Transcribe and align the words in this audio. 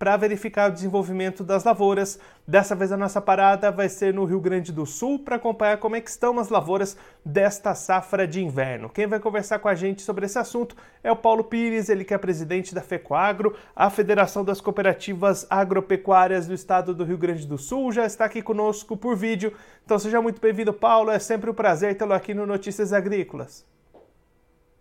para 0.00 0.16
verificar 0.16 0.70
o 0.70 0.72
desenvolvimento 0.72 1.44
das 1.44 1.62
lavouras. 1.62 2.18
Dessa 2.48 2.74
vez 2.74 2.90
a 2.90 2.96
nossa 2.96 3.20
parada 3.20 3.70
vai 3.70 3.86
ser 3.86 4.14
no 4.14 4.24
Rio 4.24 4.40
Grande 4.40 4.72
do 4.72 4.86
Sul 4.86 5.18
para 5.18 5.36
acompanhar 5.36 5.76
como 5.76 5.94
é 5.94 6.00
que 6.00 6.08
estão 6.08 6.38
as 6.38 6.48
lavouras 6.48 6.96
desta 7.22 7.74
safra 7.74 8.26
de 8.26 8.42
inverno. 8.42 8.88
Quem 8.88 9.06
vai 9.06 9.20
conversar 9.20 9.58
com 9.58 9.68
a 9.68 9.74
gente 9.74 10.00
sobre 10.00 10.24
esse 10.24 10.38
assunto 10.38 10.74
é 11.04 11.12
o 11.12 11.16
Paulo 11.16 11.44
Pires, 11.44 11.90
ele 11.90 12.02
que 12.02 12.14
é 12.14 12.18
presidente 12.18 12.74
da 12.74 12.80
FECOAGRO, 12.80 13.54
a 13.76 13.90
Federação 13.90 14.42
das 14.42 14.58
Cooperativas 14.58 15.46
Agropecuárias 15.50 16.46
do 16.46 16.54
Estado 16.54 16.94
do 16.94 17.04
Rio 17.04 17.18
Grande 17.18 17.46
do 17.46 17.58
Sul, 17.58 17.92
já 17.92 18.06
está 18.06 18.24
aqui 18.24 18.40
conosco 18.40 18.96
por 18.96 19.14
vídeo. 19.14 19.52
Então 19.84 19.98
seja 19.98 20.22
muito 20.22 20.40
bem-vindo, 20.40 20.72
Paulo. 20.72 21.10
É 21.10 21.18
sempre 21.18 21.50
um 21.50 21.54
prazer 21.54 21.94
tê-lo 21.94 22.14
aqui 22.14 22.32
no 22.32 22.46
Notícias 22.46 22.94
Agrícolas. 22.94 23.68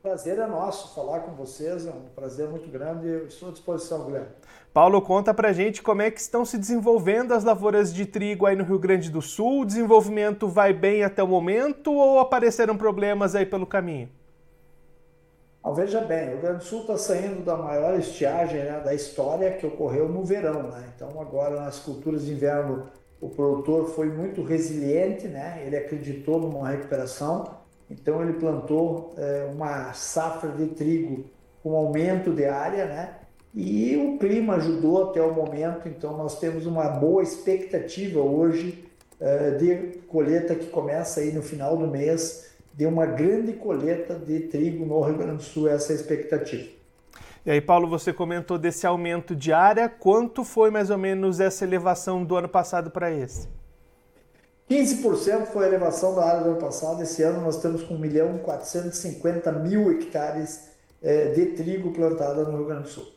Prazer 0.10 0.40
é 0.40 0.48
nosso 0.48 0.96
falar 0.96 1.20
com 1.20 1.36
vocês, 1.36 1.86
é 1.86 1.92
um 1.92 2.02
prazer 2.16 2.50
muito 2.50 2.68
grande. 2.68 3.08
Eu 3.08 3.28
estou 3.28 3.50
à 3.50 3.52
disposição, 3.52 4.06
Guilherme. 4.06 4.30
Paulo, 4.74 5.00
conta 5.04 5.36
pra 5.36 5.54
gente 5.54 5.84
como 5.84 6.02
é 6.02 6.10
que 6.10 6.20
estão 6.20 6.44
se 6.44 6.58
desenvolvendo 6.58 7.32
as 7.32 7.44
lavouras 7.44 7.94
de 7.94 8.08
trigo 8.08 8.48
aí 8.48 8.56
no 8.56 8.64
Rio 8.64 8.80
Grande 8.80 9.12
do 9.12 9.22
Sul. 9.22 9.62
O 9.62 9.66
desenvolvimento 9.66 10.48
vai 10.48 10.74
bem 10.74 11.04
até 11.04 11.22
o 11.22 11.28
momento 11.28 11.94
ou 11.94 12.18
apareceram 12.18 12.76
problemas 12.76 13.36
aí 13.36 13.46
pelo 13.46 13.68
caminho? 13.68 14.10
Ah, 15.64 15.70
veja 15.70 16.02
bem, 16.02 16.30
o 16.30 16.32
Rio 16.32 16.42
Grande 16.42 16.58
do 16.58 16.64
Sul 16.64 16.82
está 16.82 16.98
saindo 16.98 17.46
da 17.46 17.56
maior 17.56 17.94
estiagem 18.00 18.64
né, 18.64 18.82
da 18.84 18.96
história 18.96 19.52
que 19.58 19.68
ocorreu 19.68 20.10
no 20.10 20.26
verão. 20.26 20.64
Né? 20.72 20.92
Então, 20.96 21.22
agora 21.22 21.62
nas 21.62 21.78
culturas 21.78 22.26
de 22.26 22.32
inverno, 22.32 22.90
o 23.22 23.30
produtor 23.30 23.92
foi 23.92 24.08
muito 24.08 24.42
resiliente, 24.42 25.28
né? 25.28 25.62
ele 25.64 25.78
acreditou 25.78 26.40
numa 26.40 26.68
recuperação, 26.68 27.60
então 27.90 28.22
ele 28.22 28.34
plantou 28.34 29.14
é, 29.18 29.50
uma 29.54 29.94
safra 29.94 30.52
de 30.52 30.68
trigo 30.68 31.26
com 31.64 31.76
aumento 31.76 32.32
de 32.32 32.46
área, 32.46 32.86
né? 32.86 33.16
E 33.54 33.98
o 33.98 34.18
clima 34.20 34.56
ajudou 34.56 35.10
até 35.10 35.22
o 35.22 35.34
momento, 35.34 35.88
então 35.88 36.16
nós 36.16 36.40
temos 36.40 36.66
uma 36.66 36.88
boa 36.88 37.24
expectativa 37.24 38.20
hoje 38.20 38.86
uh, 39.20 39.58
de 39.58 39.98
colheita 40.08 40.54
que 40.54 40.68
começa 40.68 41.20
aí 41.20 41.32
no 41.32 41.42
final 41.42 41.76
do 41.76 41.88
mês, 41.88 42.52
de 42.74 42.86
uma 42.86 43.08
grande 43.08 43.54
colheita 43.54 44.14
de 44.14 44.42
trigo 44.42 44.86
no 44.86 45.02
Rio 45.02 45.18
Grande 45.18 45.38
do 45.38 45.44
Sul, 45.44 45.68
essa 45.68 45.92
é 45.92 45.96
a 45.96 46.00
expectativa. 46.00 46.70
E 47.44 47.50
aí, 47.50 47.60
Paulo, 47.60 47.88
você 47.88 48.14
comentou 48.14 48.58
desse 48.60 48.86
aumento 48.86 49.36
de 49.36 49.52
área, 49.52 49.90
quanto 49.90 50.44
foi 50.44 50.70
mais 50.70 50.92
ou 50.92 50.98
menos 50.98 51.40
essa 51.40 51.66
elevação 51.66 52.24
do 52.24 52.36
ano 52.36 52.48
passado 52.48 52.92
para 52.92 53.12
esse? 53.12 53.48
15% 54.70 55.48
foi 55.48 55.66
a 55.66 55.68
elevação 55.68 56.14
da 56.14 56.24
área 56.24 56.44
do 56.44 56.52
ano 56.52 56.60
passado, 56.60 57.02
esse 57.02 57.24
ano 57.24 57.42
nós 57.42 57.56
estamos 57.56 57.82
com 57.82 57.96
1 57.96 57.98
milhão 57.98 58.38
450 58.38 59.52
mil 59.54 59.92
hectares 59.92 60.70
eh, 61.02 61.30
de 61.30 61.48
trigo 61.48 61.92
plantada 61.92 62.44
no 62.44 62.58
Rio 62.58 62.66
Grande 62.68 62.84
do 62.84 62.90
Sul. 62.90 63.08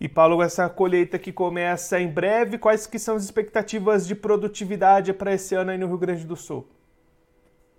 E 0.00 0.08
Paulo, 0.08 0.42
essa 0.42 0.68
colheita 0.70 1.18
que 1.18 1.30
começa 1.30 2.00
em 2.00 2.08
breve, 2.08 2.56
quais 2.56 2.86
que 2.86 2.98
são 2.98 3.16
as 3.16 3.22
expectativas 3.22 4.06
de 4.06 4.14
produtividade 4.14 5.12
para 5.12 5.34
esse 5.34 5.54
ano 5.54 5.70
aí 5.72 5.78
no 5.78 5.86
Rio 5.86 5.98
Grande 5.98 6.24
do 6.24 6.36
Sul? 6.36 6.66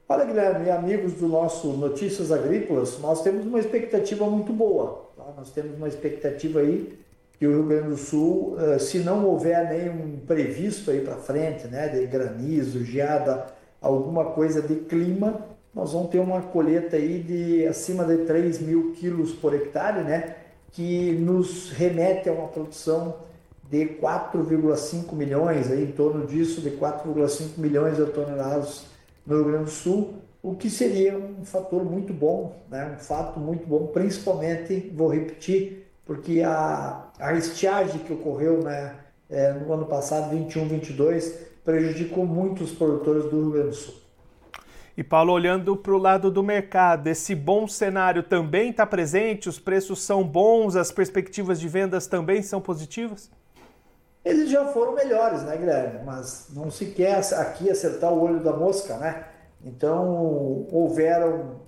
Olha, 0.07 0.23
Guilherme, 0.23 0.69
amigos 0.69 1.13
do 1.13 1.27
nosso 1.27 1.69
Notícias 1.73 2.31
Agrícolas, 2.31 2.99
nós 2.99 3.23
temos 3.23 3.45
uma 3.45 3.59
expectativa 3.59 4.29
muito 4.29 4.53
boa. 4.53 5.09
Tá? 5.17 5.33
Nós 5.35 5.51
temos 5.51 5.75
uma 5.75 5.87
expectativa 5.87 6.59
aí 6.59 6.97
o 7.45 7.51
Rio 7.51 7.63
Grande 7.63 7.89
do 7.89 7.97
Sul, 7.97 8.57
eh, 8.59 8.79
se 8.79 8.99
não 8.99 9.25
houver 9.25 9.69
nenhum 9.69 10.19
previsto 10.25 10.91
aí 10.91 11.01
para 11.01 11.15
frente, 11.15 11.67
né, 11.67 11.87
de 11.87 12.05
granizo, 12.05 12.83
geada, 12.83 13.47
alguma 13.81 14.25
coisa 14.25 14.61
de 14.61 14.75
clima, 14.75 15.45
nós 15.73 15.91
vamos 15.91 16.09
ter 16.09 16.19
uma 16.19 16.41
colheita 16.41 16.95
aí 16.95 17.21
de 17.23 17.65
acima 17.65 18.05
de 18.05 18.25
3 18.25 18.59
mil 18.59 18.93
quilos 18.93 19.31
por 19.33 19.53
hectare, 19.55 20.03
né? 20.03 20.35
que 20.71 21.11
nos 21.13 21.71
remete 21.71 22.29
a 22.29 22.33
uma 22.33 22.47
produção 22.47 23.15
de 23.69 23.85
4,5 23.85 25.13
milhões, 25.13 25.71
aí, 25.71 25.83
em 25.83 25.91
torno 25.91 26.27
disso, 26.27 26.61
de 26.61 26.71
4,5 26.71 27.57
milhões 27.57 27.97
de 27.97 28.05
toneladas 28.07 28.85
no 29.25 29.35
Rio 29.35 29.45
Grande 29.45 29.65
do 29.65 29.69
Sul, 29.71 30.15
o 30.41 30.55
que 30.55 30.69
seria 30.69 31.17
um 31.17 31.45
fator 31.45 31.83
muito 31.83 32.13
bom, 32.13 32.55
né? 32.69 32.95
um 32.95 32.99
fato 32.99 33.39
muito 33.39 33.65
bom, 33.65 33.87
principalmente, 33.87 34.91
vou 34.93 35.07
repetir, 35.07 35.87
porque 36.05 36.41
a, 36.41 37.02
a 37.19 37.33
estiagem 37.33 37.99
que 37.99 38.13
ocorreu 38.13 38.63
né, 38.63 38.95
é, 39.29 39.53
no 39.53 39.71
ano 39.71 39.85
passado, 39.85 40.29
21, 40.29 40.67
22, 40.67 41.39
prejudicou 41.63 42.25
muito 42.25 42.63
os 42.63 42.71
produtores 42.71 43.25
do 43.25 43.41
Rio 43.41 43.51
Grande 43.51 43.69
do 43.69 43.75
Sul. 43.75 43.95
E 44.95 45.03
Paulo, 45.03 45.33
olhando 45.33 45.75
para 45.75 45.93
o 45.93 45.97
lado 45.97 46.29
do 46.29 46.43
mercado, 46.43 47.07
esse 47.07 47.33
bom 47.33 47.67
cenário 47.67 48.21
também 48.21 48.69
está 48.69 48.85
presente? 48.85 49.49
Os 49.49 49.57
preços 49.57 50.03
são 50.03 50.23
bons, 50.23 50.75
as 50.75 50.91
perspectivas 50.91 51.59
de 51.59 51.67
vendas 51.67 52.05
também 52.05 52.43
são 52.43 52.61
positivas? 52.61 53.31
Eles 54.23 54.49
já 54.49 54.65
foram 54.67 54.93
melhores, 54.93 55.41
né, 55.43 55.57
Guilherme? 55.57 56.05
Mas 56.05 56.47
não 56.53 56.69
se 56.69 56.87
quer 56.87 57.19
aqui 57.33 57.71
acertar 57.71 58.13
o 58.13 58.21
olho 58.21 58.39
da 58.39 58.53
mosca, 58.53 58.97
né? 58.97 59.25
Então, 59.65 60.67
houveram 60.71 61.61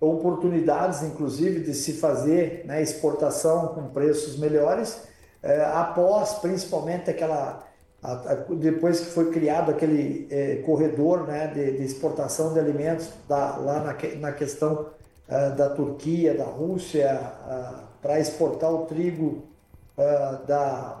oportunidades, 0.00 1.02
inclusive, 1.02 1.60
de 1.60 1.74
se 1.74 1.94
fazer 1.94 2.64
né, 2.66 2.80
exportação 2.80 3.68
com 3.68 3.88
preços 3.88 4.38
melhores, 4.38 5.02
eh, 5.42 5.64
após 5.72 6.34
principalmente 6.34 7.10
aquela 7.10 7.68
a, 8.02 8.12
a, 8.12 8.34
depois 8.54 9.00
que 9.00 9.06
foi 9.06 9.30
criado 9.30 9.70
aquele 9.70 10.28
é, 10.30 10.56
corredor 10.56 11.26
né, 11.26 11.48
de, 11.48 11.78
de, 11.78 11.84
exportação 11.84 12.52
de 12.52 12.60
alimentos 12.60 13.10
da, 13.28 13.56
lá 13.56 13.80
na, 13.80 13.96
na 14.20 14.32
questão 14.32 14.86
uh, 15.28 15.56
da 15.56 15.70
Turquia, 15.70 16.34
da 16.34 16.44
Rússia, 16.44 17.20
para 18.00 18.20
exportar 18.20 18.72
o 18.72 18.86
trigo 18.86 19.42
uh, 19.96 20.46
da, 20.46 20.96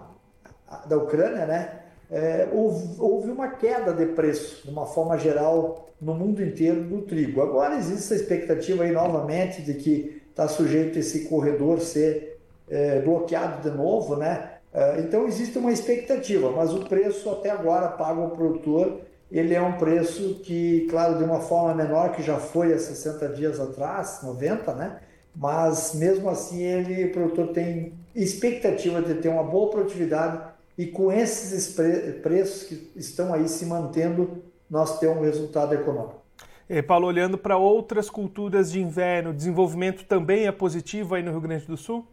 da 0.86 0.96
Ucrânia, 0.96 1.46
né, 1.46 1.82
é, 2.10 2.48
houve, 2.52 2.88
houve, 2.98 3.30
uma 3.30 3.48
queda 3.48 3.92
de 3.92 4.06
preço, 4.06 4.62
de 4.64 4.70
uma 4.70 4.86
forma 4.86 5.18
geral, 5.18 5.88
no 6.00 6.14
mundo 6.14 6.42
inteiro 6.42 6.82
do 6.82 7.02
trigo. 7.02 7.42
Agora 7.42 7.76
existe 7.76 8.12
a 8.12 8.16
expectativa 8.16 8.84
aí 8.84 8.92
novamente 8.92 9.62
de 9.62 9.74
que 9.74 10.22
está 10.30 10.48
sujeito 10.48 10.98
esse 10.98 11.28
corredor 11.28 11.80
ser 11.80 12.38
é, 12.68 13.00
bloqueado 13.00 13.68
de 13.68 13.76
novo, 13.76 14.16
né? 14.16 14.52
É, 14.72 15.00
então 15.00 15.26
existe 15.26 15.58
uma 15.58 15.72
expectativa, 15.72 16.50
mas 16.50 16.72
o 16.72 16.84
preço 16.84 17.28
até 17.30 17.50
agora 17.50 17.88
pago 17.88 18.22
ao 18.22 18.30
produtor, 18.30 19.00
ele 19.30 19.54
é 19.54 19.60
um 19.60 19.72
preço 19.72 20.40
que, 20.42 20.86
claro, 20.88 21.18
de 21.18 21.24
uma 21.24 21.40
forma 21.40 21.74
menor 21.74 22.12
que 22.12 22.22
já 22.22 22.36
foi 22.36 22.72
há 22.72 22.78
60 22.78 23.28
dias 23.30 23.60
atrás, 23.60 24.20
90, 24.22 24.74
né? 24.74 25.00
Mas 25.36 25.94
mesmo 25.94 26.28
assim 26.30 26.62
ele, 26.62 27.04
o 27.04 27.12
produtor 27.12 27.48
tem 27.48 27.92
expectativa 28.14 29.02
de 29.02 29.14
ter 29.14 29.28
uma 29.28 29.44
boa 29.44 29.70
produtividade 29.70 30.40
e 30.78 30.86
com 30.86 31.12
esses 31.12 31.74
preços 32.22 32.62
que 32.62 32.92
estão 32.94 33.34
aí 33.34 33.48
se 33.48 33.66
mantendo, 33.66 34.44
nós 34.70 35.00
temos 35.00 35.18
um 35.18 35.22
resultado 35.22 35.74
econômico. 35.74 36.22
E, 36.70 36.80
Paulo, 36.80 37.08
olhando 37.08 37.36
para 37.36 37.56
outras 37.56 38.08
culturas 38.08 38.70
de 38.70 38.80
inverno, 38.80 39.30
o 39.30 39.34
desenvolvimento 39.34 40.04
também 40.04 40.46
é 40.46 40.52
positivo 40.52 41.16
aí 41.16 41.22
no 41.22 41.32
Rio 41.32 41.40
Grande 41.40 41.66
do 41.66 41.76
Sul? 41.76 42.06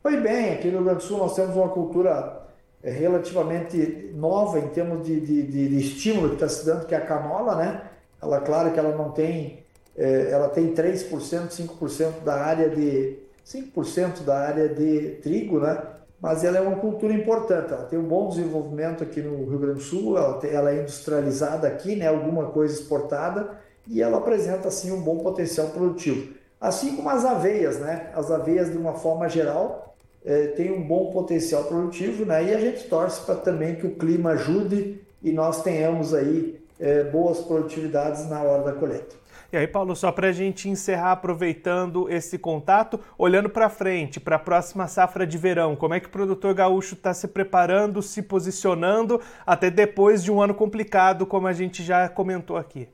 Foi 0.00 0.18
bem, 0.18 0.52
aqui 0.52 0.68
no 0.68 0.74
Rio 0.74 0.84
Grande 0.84 0.98
do 0.98 1.04
Sul 1.04 1.18
nós 1.18 1.34
temos 1.34 1.56
uma 1.56 1.68
cultura 1.68 2.42
é, 2.80 2.90
relativamente 2.90 4.10
nova 4.14 4.60
em 4.60 4.68
termos 4.68 5.04
de, 5.04 5.18
de, 5.18 5.42
de, 5.42 5.68
de 5.68 5.78
estímulo 5.78 6.28
que 6.28 6.34
está 6.34 6.48
se 6.48 6.64
dando, 6.64 6.86
que 6.86 6.94
é 6.94 6.98
a 6.98 7.06
canola, 7.06 7.56
né? 7.56 7.82
Ela, 8.22 8.40
claro 8.40 8.70
que 8.70 8.78
ela 8.78 8.94
não 8.94 9.10
tem, 9.10 9.64
é, 9.96 10.30
ela 10.30 10.48
tem 10.48 10.72
3%, 10.72 11.08
5% 11.48 12.20
da 12.22 12.34
área 12.34 12.68
de 12.68 13.16
5% 13.44 14.22
da 14.22 14.38
área 14.38 14.68
de 14.68 15.18
trigo, 15.22 15.58
né? 15.58 15.82
Mas 16.24 16.42
ela 16.42 16.56
é 16.56 16.60
uma 16.62 16.76
cultura 16.76 17.12
importante, 17.12 17.70
ela 17.70 17.84
tem 17.84 17.98
um 17.98 18.08
bom 18.08 18.30
desenvolvimento 18.30 19.04
aqui 19.04 19.20
no 19.20 19.44
Rio 19.44 19.58
Grande 19.58 19.74
do 19.74 19.84
Sul, 19.84 20.16
ela, 20.16 20.38
tem, 20.38 20.52
ela 20.52 20.70
é 20.70 20.80
industrializada 20.80 21.68
aqui, 21.68 21.94
né? 21.94 22.08
Alguma 22.08 22.46
coisa 22.46 22.72
exportada 22.72 23.50
e 23.86 24.00
ela 24.00 24.16
apresenta 24.16 24.68
assim 24.68 24.90
um 24.90 25.02
bom 25.02 25.18
potencial 25.18 25.66
produtivo. 25.66 26.32
Assim 26.58 26.96
como 26.96 27.10
as 27.10 27.26
aveias, 27.26 27.78
né? 27.78 28.10
As 28.14 28.30
aveias 28.30 28.70
de 28.70 28.78
uma 28.78 28.94
forma 28.94 29.28
geral, 29.28 29.94
é, 30.24 30.46
tem 30.46 30.72
um 30.72 30.82
bom 30.88 31.10
potencial 31.10 31.64
produtivo, 31.64 32.24
né? 32.24 32.42
E 32.42 32.54
a 32.54 32.58
gente 32.58 32.88
torce 32.88 33.20
para 33.20 33.34
também 33.34 33.74
que 33.74 33.86
o 33.86 33.94
clima 33.94 34.30
ajude 34.30 35.02
e 35.22 35.30
nós 35.30 35.62
tenhamos 35.62 36.14
aí 36.14 36.58
é, 36.80 37.04
boas 37.04 37.40
produtividades 37.40 38.30
na 38.30 38.42
hora 38.42 38.62
da 38.62 38.72
colheita. 38.72 39.14
E 39.54 39.56
aí, 39.56 39.68
Paulo, 39.68 39.94
só 39.94 40.10
para 40.10 40.30
a 40.30 40.32
gente 40.32 40.68
encerrar, 40.68 41.12
aproveitando 41.12 42.10
esse 42.10 42.36
contato, 42.36 42.98
olhando 43.16 43.48
para 43.48 43.68
frente, 43.68 44.18
para 44.18 44.34
a 44.34 44.38
próxima 44.40 44.88
safra 44.88 45.24
de 45.24 45.38
verão, 45.38 45.76
como 45.76 45.94
é 45.94 46.00
que 46.00 46.08
o 46.08 46.10
produtor 46.10 46.52
gaúcho 46.52 46.94
está 46.94 47.14
se 47.14 47.28
preparando, 47.28 48.02
se 48.02 48.20
posicionando, 48.20 49.20
até 49.46 49.70
depois 49.70 50.24
de 50.24 50.32
um 50.32 50.42
ano 50.42 50.54
complicado, 50.54 51.24
como 51.24 51.46
a 51.46 51.52
gente 51.52 51.84
já 51.84 52.08
comentou 52.08 52.56
aqui? 52.56 52.88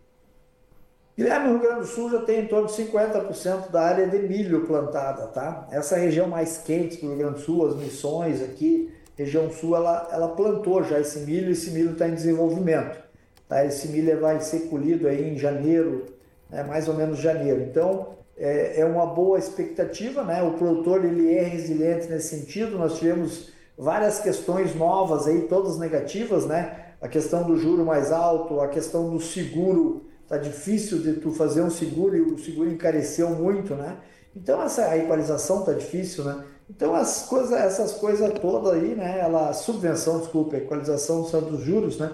Guilherme, 1.17 1.49
o 1.49 1.51
Rio 1.53 1.61
Grande 1.61 1.81
do 1.81 1.87
Sul 1.87 2.11
já 2.11 2.21
tem 2.21 2.41
em 2.41 2.47
torno 2.47 2.67
de 2.67 2.75
50% 2.75 3.71
da 3.71 3.81
área 3.81 4.07
de 4.07 4.19
milho 4.19 4.67
plantada, 4.67 5.29
tá? 5.29 5.67
Essa 5.71 5.97
região 5.97 6.29
mais 6.29 6.59
quente 6.59 7.01
do 7.01 7.07
Rio 7.07 7.17
Grande 7.17 7.35
do 7.37 7.41
Sul, 7.41 7.69
as 7.69 7.75
missões 7.75 8.43
aqui, 8.43 8.93
região 9.17 9.51
sul, 9.51 9.77
ela, 9.77 10.11
ela 10.13 10.29
plantou 10.29 10.85
já 10.85 11.01
esse 11.01 11.21
milho, 11.21 11.53
esse 11.53 11.71
milho 11.71 11.93
está 11.93 12.07
em 12.07 12.15
desenvolvimento. 12.15 13.03
Tá? 13.49 13.65
Esse 13.65 13.89
milho 13.89 14.21
vai 14.21 14.41
ser 14.41 14.69
colhido 14.69 15.09
aí 15.09 15.33
em 15.33 15.39
janeiro, 15.39 16.20
né? 16.51 16.63
mais 16.63 16.89
ou 16.89 16.95
menos 16.95 17.19
janeiro. 17.19 17.63
Então, 17.63 18.09
é, 18.37 18.81
é 18.81 18.85
uma 18.87 19.07
boa 19.07 19.39
expectativa, 19.39 20.25
né? 20.25 20.43
O 20.43 20.53
produtor 20.53 21.05
ele 21.05 21.35
é 21.35 21.43
resiliente 21.43 22.09
nesse 22.09 22.37
sentido. 22.37 22.79
Nós 22.79 22.99
tivemos 22.99 23.53
várias 23.77 24.19
questões 24.19 24.75
novas 24.75 25.27
aí, 25.27 25.43
todas 25.43 25.79
negativas, 25.79 26.47
né? 26.47 26.87
A 27.01 27.09
questão 27.09 27.43
do 27.45 27.57
juro 27.57 27.85
mais 27.85 28.11
alto, 28.11 28.61
a 28.61 28.69
questão 28.69 29.11
do 29.11 29.21
seguro, 29.21 30.07
tá 30.27 30.39
difícil 30.39 31.01
de 31.01 31.15
tu 31.15 31.33
fazer 31.33 31.61
um 31.61 31.71
seguro 31.71 32.17
e 32.17 32.21
o 32.21 32.39
seguro 32.39 32.71
encareceu 32.71 33.31
muito, 33.31 33.75
né? 33.75 33.99
Então 34.35 34.63
essa 34.63 34.87
a 34.87 34.97
equalização 34.97 35.63
tá 35.65 35.73
difícil, 35.73 36.25
né? 36.25 36.45
Então 36.69 36.95
as 36.95 37.27
coisas, 37.27 37.53
essas 37.53 37.93
coisas 37.93 38.33
todas 38.39 38.73
aí, 38.73 38.95
né? 38.95 39.19
Ela 39.21 39.53
subvenção, 39.53 40.21
desculpa, 40.21 40.57
equalização 40.57 41.23
dos 41.23 41.61
juros, 41.61 41.99
né? 41.99 42.11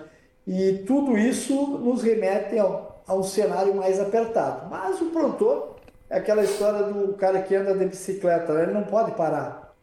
E 0.47 0.85
tudo 0.87 1.19
isso 1.19 1.55
nos 1.79 2.03
remete 2.03 2.59
ao, 2.59 2.96
a 3.07 3.15
um 3.15 3.23
cenário 3.23 3.75
mais 3.75 4.01
apertado. 4.01 4.69
Mas 4.69 5.01
o 5.01 5.07
produtor 5.07 5.77
é 6.11 6.19
aquela 6.19 6.43
história 6.43 6.85
do 6.85 7.15
cara 7.15 7.41
que 7.43 7.55
anda 7.55 7.75
de 7.75 7.87
bicicleta, 7.87 8.53
né? 8.53 8.65
ele 8.65 8.73
não 8.73 8.85
pode 8.85 9.13
parar. 9.13 9.75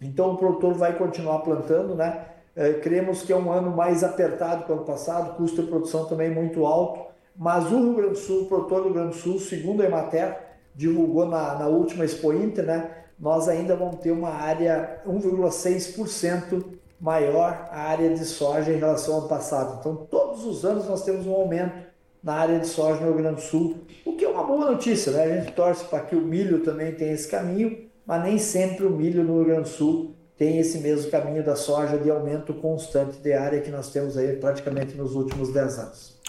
Então 0.00 0.32
o 0.32 0.36
produtor 0.36 0.74
vai 0.74 0.96
continuar 0.96 1.38
plantando, 1.40 1.94
né? 1.94 2.26
É, 2.54 2.72
cremos 2.74 3.22
que 3.22 3.32
é 3.32 3.36
um 3.36 3.50
ano 3.50 3.70
mais 3.70 4.02
apertado 4.02 4.64
que 4.64 4.72
o 4.72 4.76
ano 4.76 4.84
passado, 4.84 5.36
custo 5.36 5.62
de 5.62 5.68
produção 5.68 6.06
também 6.06 6.30
muito 6.30 6.64
alto, 6.64 7.06
mas 7.34 7.70
o 7.70 7.76
Rio 7.76 7.94
Grande 7.94 8.12
do 8.12 8.18
Sul, 8.18 8.42
o 8.42 8.46
produtor 8.46 8.78
do 8.78 8.84
Rio 8.84 8.94
Grande 8.94 9.10
do 9.10 9.16
Sul, 9.16 9.38
segundo 9.38 9.82
a 9.82 9.86
Emater, 9.86 10.38
divulgou 10.74 11.26
na, 11.26 11.54
na 11.54 11.66
última 11.66 12.04
Expo 12.04 12.32
Inter, 12.32 12.64
né? 12.64 12.90
Nós 13.18 13.48
ainda 13.48 13.76
vamos 13.76 13.96
ter 13.96 14.10
uma 14.10 14.30
área 14.30 15.02
1,6% 15.06 16.64
maior 17.00 17.68
a 17.70 17.80
área 17.80 18.08
de 18.10 18.24
soja 18.24 18.72
em 18.72 18.76
relação 18.76 19.16
ao 19.16 19.28
passado. 19.28 19.78
Então, 19.80 19.96
todos 20.10 20.44
os 20.44 20.64
anos 20.64 20.86
nós 20.86 21.02
temos 21.02 21.26
um 21.26 21.34
aumento 21.34 21.86
na 22.26 22.34
área 22.34 22.58
de 22.58 22.66
soja 22.66 22.98
no 22.98 23.12
Rio 23.12 23.18
Grande 23.18 23.36
do 23.36 23.40
Sul, 23.42 23.76
o 24.04 24.16
que 24.16 24.24
é 24.24 24.28
uma 24.28 24.42
boa 24.42 24.72
notícia, 24.72 25.12
né? 25.12 25.22
A 25.22 25.40
gente 25.40 25.52
torce 25.52 25.84
para 25.84 26.00
que 26.00 26.16
o 26.16 26.20
milho 26.20 26.58
também 26.58 26.90
tenha 26.92 27.12
esse 27.12 27.28
caminho, 27.28 27.88
mas 28.04 28.20
nem 28.24 28.36
sempre 28.36 28.84
o 28.84 28.90
milho 28.90 29.22
no 29.22 29.36
Rio 29.36 29.44
Grande 29.44 29.62
do 29.62 29.68
Sul 29.68 30.16
tem 30.36 30.58
esse 30.58 30.78
mesmo 30.78 31.08
caminho 31.08 31.44
da 31.44 31.54
soja 31.54 31.96
de 31.96 32.10
aumento 32.10 32.52
constante 32.52 33.18
de 33.18 33.32
área 33.32 33.60
que 33.60 33.70
nós 33.70 33.92
temos 33.92 34.16
aí 34.16 34.34
praticamente 34.38 34.96
nos 34.96 35.14
últimos 35.14 35.52
10 35.52 35.78
anos. 35.78 36.20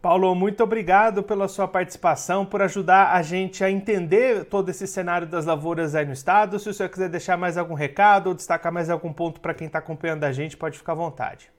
Paulo, 0.00 0.34
muito 0.34 0.64
obrigado 0.64 1.22
pela 1.22 1.46
sua 1.46 1.68
participação, 1.68 2.46
por 2.46 2.62
ajudar 2.62 3.12
a 3.14 3.20
gente 3.20 3.62
a 3.62 3.70
entender 3.70 4.46
todo 4.46 4.70
esse 4.70 4.86
cenário 4.86 5.26
das 5.26 5.44
lavouras 5.44 5.94
aí 5.94 6.06
no 6.06 6.14
estado. 6.14 6.58
Se 6.58 6.70
o 6.70 6.74
senhor 6.74 6.88
quiser 6.88 7.10
deixar 7.10 7.36
mais 7.36 7.58
algum 7.58 7.74
recado 7.74 8.28
ou 8.28 8.34
destacar 8.34 8.72
mais 8.72 8.88
algum 8.88 9.12
ponto 9.12 9.38
para 9.38 9.52
quem 9.52 9.66
está 9.66 9.80
acompanhando 9.80 10.24
a 10.24 10.32
gente, 10.32 10.56
pode 10.56 10.78
ficar 10.78 10.92
à 10.92 10.96
vontade. 10.96 11.50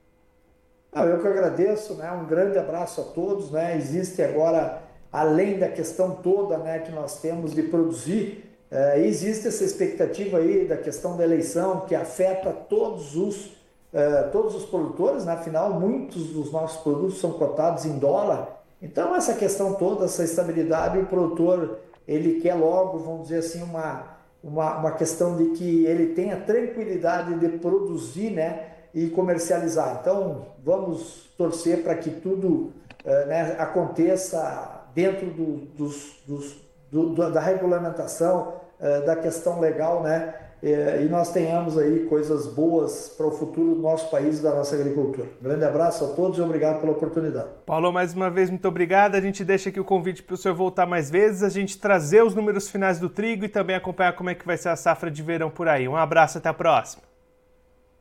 Não, 0.94 1.04
eu 1.06 1.20
que 1.20 1.26
agradeço, 1.26 1.94
né? 1.94 2.10
Um 2.12 2.24
grande 2.24 2.56
abraço 2.56 3.00
a 3.00 3.04
todos, 3.04 3.50
né? 3.50 3.76
Existe 3.76 4.22
agora, 4.22 4.82
além 5.12 5.58
da 5.58 5.68
questão 5.68 6.12
toda, 6.12 6.56
né, 6.58 6.78
que 6.78 6.92
nós 6.92 7.20
temos 7.20 7.52
de 7.52 7.64
produzir, 7.64 8.44
é, 8.70 9.00
existe 9.00 9.48
essa 9.48 9.64
expectativa 9.64 10.38
aí 10.38 10.66
da 10.66 10.76
questão 10.76 11.16
da 11.16 11.24
eleição 11.24 11.80
que 11.80 11.94
afeta 11.94 12.50
todos 12.50 13.16
os 13.16 13.52
é, 13.92 14.22
todos 14.24 14.56
os 14.56 14.64
produtores, 14.64 15.24
né? 15.24 15.34
afinal 15.34 15.78
muitos 15.78 16.32
dos 16.32 16.50
nossos 16.50 16.82
produtos 16.82 17.20
são 17.20 17.34
cotados 17.34 17.84
em 17.84 17.96
dólar. 17.96 18.64
Então 18.82 19.14
essa 19.14 19.34
questão 19.34 19.74
toda, 19.74 20.06
essa 20.06 20.24
estabilidade, 20.24 20.98
o 20.98 21.06
produtor 21.06 21.78
ele 22.06 22.40
quer 22.40 22.54
logo, 22.54 22.98
vamos 22.98 23.28
dizer 23.28 23.38
assim, 23.38 23.62
uma 23.62 24.14
uma, 24.44 24.76
uma 24.76 24.90
questão 24.92 25.36
de 25.36 25.56
que 25.56 25.86
ele 25.86 26.14
tenha 26.14 26.36
tranquilidade 26.36 27.38
de 27.38 27.48
produzir, 27.58 28.30
né? 28.30 28.73
E 28.94 29.08
comercializar. 29.08 29.98
Então, 30.00 30.46
vamos 30.64 31.30
torcer 31.36 31.82
para 31.82 31.96
que 31.96 32.10
tudo 32.10 32.72
uh, 33.04 33.26
né, 33.26 33.56
aconteça 33.58 34.82
dentro 34.94 35.26
do, 35.26 35.56
dos, 35.76 36.22
dos, 36.26 36.56
do, 36.90 37.30
da 37.30 37.40
regulamentação, 37.40 38.54
uh, 38.78 39.04
da 39.04 39.16
questão 39.16 39.58
legal, 39.60 40.02
né? 40.02 40.34
e 40.66 41.04
nós 41.10 41.30
tenhamos 41.30 41.76
aí 41.76 42.06
coisas 42.06 42.46
boas 42.46 43.10
para 43.18 43.26
o 43.26 43.30
futuro 43.30 43.74
do 43.74 43.82
nosso 43.82 44.10
país 44.10 44.38
e 44.38 44.42
da 44.42 44.54
nossa 44.54 44.74
agricultura. 44.74 45.28
Um 45.38 45.44
grande 45.44 45.62
abraço 45.62 46.02
a 46.06 46.08
todos 46.08 46.38
e 46.38 46.40
obrigado 46.40 46.80
pela 46.80 46.92
oportunidade. 46.92 47.48
Paulo, 47.66 47.92
mais 47.92 48.14
uma 48.14 48.30
vez, 48.30 48.48
muito 48.48 48.66
obrigado. 48.66 49.14
A 49.14 49.20
gente 49.20 49.44
deixa 49.44 49.68
aqui 49.68 49.78
o 49.78 49.84
convite 49.84 50.22
para 50.22 50.32
o 50.32 50.38
senhor 50.38 50.54
voltar 50.54 50.86
mais 50.86 51.10
vezes, 51.10 51.42
a 51.42 51.50
gente 51.50 51.78
trazer 51.78 52.24
os 52.24 52.34
números 52.34 52.70
finais 52.70 52.98
do 52.98 53.10
trigo 53.10 53.44
e 53.44 53.48
também 53.48 53.76
acompanhar 53.76 54.14
como 54.14 54.30
é 54.30 54.34
que 54.34 54.46
vai 54.46 54.56
ser 54.56 54.70
a 54.70 54.76
safra 54.76 55.10
de 55.10 55.22
verão 55.22 55.50
por 55.50 55.68
aí. 55.68 55.86
Um 55.86 55.96
abraço, 55.96 56.38
até 56.38 56.48
a 56.48 56.54
próxima. 56.54 57.02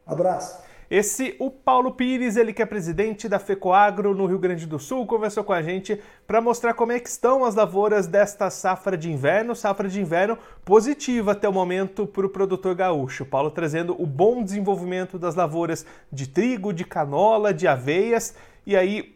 Abraço. 0.07 0.63
Esse, 0.94 1.36
o 1.40 1.50
Paulo 1.50 1.94
Pires, 1.94 2.38
ele 2.38 2.54
que 2.54 2.62
é 2.62 2.68
presidente 2.68 3.28
da 3.28 3.40
FECOAGRO 3.40 4.13
no 4.13 4.28
Rio 4.28 4.38
Grande 4.38 4.68
do 4.68 4.78
Sul, 4.78 5.07
conversou 5.07 5.44
com 5.44 5.51
a 5.51 5.60
gente 5.60 6.00
para 6.28 6.40
mostrar 6.40 6.75
como 6.75 6.92
é 6.92 7.00
que 7.00 7.10
estão 7.10 7.44
as 7.44 7.56
lavouras 7.56 8.06
desta 8.06 8.48
safra 8.51 8.95
de 8.95 9.12
inverno, 9.12 9.56
safra 9.56 9.90
de 9.90 10.00
inverno 10.00 10.38
positiva 10.63 11.31
até 11.31 11.50
o 11.50 11.51
momento 11.51 12.06
para 12.06 12.28
o 12.28 12.30
produtor 12.30 12.75
gaúcho. 12.75 13.25
Paulo 13.25 13.50
trazendo 13.50 14.00
o 14.00 14.06
bom 14.06 14.44
desenvolvimento 14.44 15.18
das 15.18 15.34
lavouras 15.34 15.84
de 16.12 16.28
trigo, 16.28 16.72
de 16.72 16.86
canola, 16.86 17.51
de 17.51 17.68
aveias 17.68 18.36
e 18.63 18.78
aí 18.78 19.16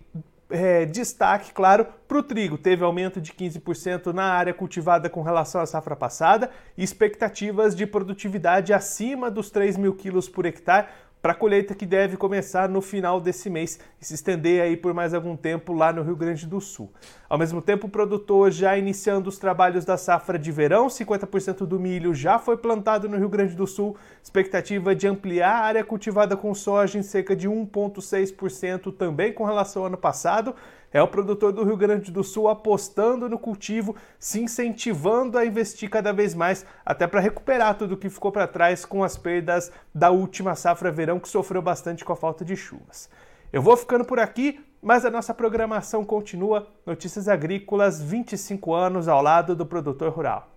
é, 0.49 0.85
destaque, 0.85 1.51
claro, 1.51 1.85
para 2.07 2.17
o 2.17 2.23
trigo. 2.23 2.57
Teve 2.57 2.83
aumento 2.83 3.19
de 3.19 3.31
15% 3.33 4.13
na 4.13 4.23
área 4.23 4.53
cultivada 4.53 5.09
com 5.09 5.21
relação 5.21 5.61
à 5.61 5.65
safra 5.65 5.95
passada 5.95 6.49
e 6.77 6.83
expectativas 6.83 7.75
de 7.75 7.85
produtividade 7.85 8.73
acima 8.73 9.29
dos 9.29 9.49
3 9.49 9.77
mil 9.77 9.93
quilos 9.93 10.29
por 10.29 10.45
hectare 10.45 10.87
para 11.27 11.33
a 11.33 11.35
colheita 11.35 11.75
que 11.75 11.85
deve 11.85 12.15
começar 12.15 12.69
no 12.69 12.81
final 12.81 13.19
desse 13.19 13.49
mês 13.49 13.77
e 13.99 14.05
se 14.05 14.13
estender 14.13 14.61
aí 14.61 14.77
por 14.77 14.93
mais 14.93 15.13
algum 15.13 15.35
tempo 15.35 15.73
lá 15.73 15.91
no 15.91 16.01
Rio 16.01 16.15
Grande 16.15 16.47
do 16.47 16.61
Sul. 16.61 16.89
Ao 17.27 17.37
mesmo 17.37 17.61
tempo, 17.61 17.87
o 17.87 17.89
produtor 17.89 18.49
já 18.49 18.77
iniciando 18.77 19.27
os 19.27 19.37
trabalhos 19.37 19.83
da 19.83 19.97
safra 19.97 20.39
de 20.39 20.49
verão, 20.53 20.87
50% 20.87 21.65
do 21.65 21.77
milho 21.77 22.15
já 22.15 22.39
foi 22.39 22.55
plantado 22.55 23.09
no 23.09 23.17
Rio 23.17 23.27
Grande 23.27 23.55
do 23.55 23.67
Sul, 23.67 23.97
expectativa 24.23 24.95
de 24.95 25.05
ampliar 25.05 25.51
a 25.51 25.65
área 25.65 25.83
cultivada 25.83 26.37
com 26.37 26.55
soja 26.55 26.97
em 26.97 27.03
cerca 27.03 27.35
de 27.35 27.49
1,6% 27.49 28.95
também 28.95 29.33
com 29.33 29.43
relação 29.43 29.81
ao 29.81 29.87
ano 29.87 29.97
passado 29.97 30.55
é 30.91 31.01
o 31.01 31.07
produtor 31.07 31.51
do 31.51 31.63
Rio 31.63 31.77
Grande 31.77 32.11
do 32.11 32.23
Sul 32.23 32.47
apostando 32.47 33.29
no 33.29 33.37
cultivo, 33.37 33.95
se 34.19 34.41
incentivando 34.41 35.37
a 35.37 35.45
investir 35.45 35.89
cada 35.89 36.13
vez 36.13 36.33
mais, 36.33 36.65
até 36.85 37.05
para 37.05 37.19
recuperar 37.19 37.77
tudo 37.77 37.93
o 37.93 37.97
que 37.97 38.09
ficou 38.09 38.31
para 38.31 38.47
trás 38.47 38.85
com 38.85 39.03
as 39.03 39.17
perdas 39.17 39.71
da 39.93 40.09
última 40.09 40.55
safra 40.55 40.91
verão, 40.91 41.19
que 41.19 41.29
sofreu 41.29 41.61
bastante 41.61 42.05
com 42.05 42.13
a 42.13 42.15
falta 42.15 42.43
de 42.45 42.55
chuvas. 42.55 43.09
Eu 43.51 43.61
vou 43.61 43.77
ficando 43.77 44.05
por 44.05 44.19
aqui, 44.19 44.59
mas 44.81 45.05
a 45.05 45.09
nossa 45.09 45.33
programação 45.33 46.03
continua. 46.03 46.67
Notícias 46.85 47.27
Agrícolas, 47.27 48.01
25 48.01 48.73
anos 48.73 49.07
ao 49.07 49.21
lado 49.21 49.55
do 49.55 49.65
produtor 49.65 50.11
rural. 50.11 50.56